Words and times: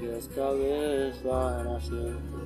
Dios 0.00 0.30
cabeza 0.34 1.62
nació. 1.64 2.39